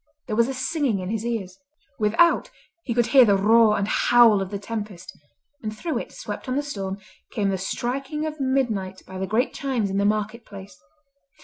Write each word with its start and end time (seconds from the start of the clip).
There 0.25 0.35
was 0.35 0.47
a 0.47 0.53
singing 0.55 0.97
in 0.97 1.11
his 1.11 1.23
ears. 1.23 1.59
Without, 1.99 2.49
he 2.85 2.93
could 2.95 3.05
hear 3.05 3.23
the 3.23 3.37
roar 3.37 3.77
and 3.77 3.87
howl 3.87 4.41
of 4.41 4.49
the 4.49 4.57
tempest, 4.57 5.15
and 5.61 5.77
through 5.77 5.99
it, 5.99 6.11
swept 6.11 6.49
on 6.49 6.55
the 6.55 6.63
storm, 6.63 6.97
came 7.31 7.49
the 7.49 7.57
striking 7.59 8.25
of 8.25 8.39
midnight 8.39 9.03
by 9.05 9.19
the 9.19 9.27
great 9.27 9.53
chimes 9.53 9.91
in 9.91 9.97
the 9.97 10.03
market 10.05 10.43
place. 10.43 10.75